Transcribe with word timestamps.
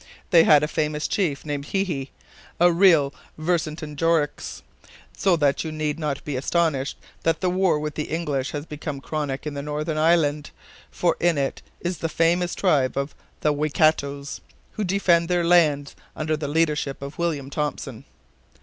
They 0.31 0.45
had 0.45 0.63
a 0.63 0.67
famous 0.67 1.07
chief, 1.07 1.45
named 1.45 1.65
Hihi, 1.67 2.09
a 2.59 2.71
real 2.71 3.13
Vercingetorix, 3.37 4.63
so 5.15 5.35
that 5.35 5.63
you 5.63 5.71
need 5.71 5.99
not 5.99 6.25
be 6.25 6.35
astonished 6.35 6.97
that 7.21 7.39
the 7.39 7.51
war 7.51 7.77
with 7.79 7.93
the 7.93 8.05
English 8.05 8.49
has 8.49 8.65
become 8.65 8.99
chronic 8.99 9.45
in 9.45 9.53
the 9.53 9.61
Northern 9.61 9.99
Island, 9.99 10.49
for 10.89 11.15
in 11.19 11.37
it 11.37 11.61
is 11.81 11.99
the 11.99 12.09
famous 12.09 12.55
tribe 12.55 12.97
of 12.97 13.13
the 13.41 13.53
Waikatos, 13.53 14.41
who 14.71 14.83
defend 14.83 15.29
their 15.29 15.43
lands 15.43 15.95
under 16.15 16.35
the 16.35 16.47
leadership 16.47 17.03
of 17.03 17.19
William 17.19 17.51
Thompson." 17.51 18.03